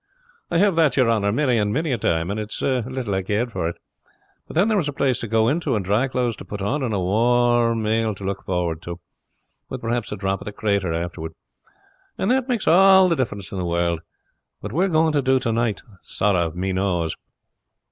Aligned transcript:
"I 0.49 0.57
have 0.57 0.75
that, 0.77 0.97
your 0.97 1.11
honor, 1.11 1.31
many 1.31 1.59
and 1.59 1.71
many 1.71 1.91
a 1.91 1.97
time; 1.99 2.31
and 2.31 2.39
it's 2.39 2.59
little 2.63 3.13
I 3.13 3.21
cared 3.21 3.51
for 3.51 3.69
it. 3.69 3.77
But 4.47 4.55
then 4.55 4.67
there 4.67 4.75
was 4.77 4.87
a 4.87 4.93
place 4.93 5.19
to 5.19 5.27
go 5.27 5.47
into, 5.47 5.75
and 5.75 5.85
dry 5.85 6.07
clothes 6.07 6.35
to 6.37 6.43
put 6.43 6.59
on, 6.59 6.81
and 6.81 6.91
a 6.91 6.97
warm 6.99 7.83
male 7.83 8.15
to 8.15 8.23
look 8.23 8.43
forward 8.43 8.81
to, 8.81 8.99
with 9.69 9.81
perhaps 9.81 10.11
a 10.11 10.15
drop 10.15 10.41
of 10.41 10.45
the 10.45 10.53
crater 10.53 10.91
afterward; 10.91 11.33
and 12.17 12.31
that 12.31 12.49
makes 12.49 12.67
all 12.67 13.09
the 13.09 13.15
difference 13.15 13.51
in 13.51 13.59
the 13.59 13.63
world. 13.67 14.01
What 14.61 14.73
we 14.73 14.85
are 14.85 14.89
going 14.89 15.11
to 15.13 15.21
do 15.21 15.39
to 15.39 15.51
night, 15.51 15.83
sorra 16.01 16.47
of 16.47 16.55
me 16.55 16.73
knows." 16.73 17.15